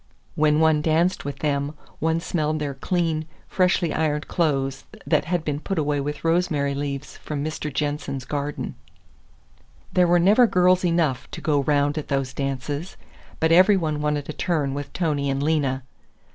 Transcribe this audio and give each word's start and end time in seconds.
When 0.33 0.59
one 0.59 0.81
danced 0.81 1.25
with 1.25 1.37
them, 1.45 1.75
one 1.99 2.19
smelled 2.21 2.57
their 2.57 2.73
clean, 2.73 3.27
freshly 3.47 3.93
ironed 3.93 4.27
clothes 4.27 4.83
that 5.05 5.25
had 5.25 5.45
been 5.45 5.59
put 5.59 5.77
away 5.77 6.01
with 6.01 6.23
rosemary 6.23 6.73
leaves 6.73 7.17
from 7.17 7.45
Mr. 7.45 7.71
Jensen's 7.71 8.25
garden. 8.25 8.73
There 9.93 10.07
were 10.07 10.17
never 10.17 10.47
girls 10.47 10.83
enough 10.83 11.29
to 11.29 11.39
go 11.39 11.61
round 11.61 11.99
at 11.99 12.07
those 12.07 12.33
dances, 12.33 12.97
but 13.39 13.51
every 13.51 13.77
one 13.77 14.01
wanted 14.01 14.27
a 14.27 14.33
turn 14.33 14.73
with 14.73 14.91
Tony 14.91 15.29
and 15.29 15.43
Lena. 15.43 15.83